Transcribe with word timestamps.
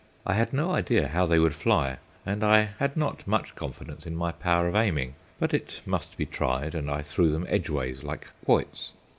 I 0.25 0.33
had 0.33 0.51
no 0.51 0.71
idea 0.71 1.09
how 1.09 1.27
they 1.27 1.37
would 1.37 1.53
fly, 1.53 1.97
and 2.25 2.43
I 2.43 2.69
had 2.79 2.97
not 2.97 3.27
much 3.27 3.53
confidence 3.53 4.07
in 4.07 4.15
my 4.15 4.31
power 4.31 4.67
of 4.67 4.75
aiming; 4.75 5.13
but 5.39 5.53
it 5.53 5.81
must 5.85 6.17
be 6.17 6.25
tried, 6.25 6.73
and 6.73 6.89
I 6.89 7.03
threw 7.03 7.29
them 7.31 7.45
edgeways, 7.47 8.01
like 8.01 8.31
quoits. 8.43 8.93